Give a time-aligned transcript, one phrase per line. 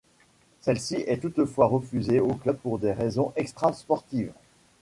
[0.61, 4.33] Celle-ci est toutefois refusée au club pour des raisons extra-sportive.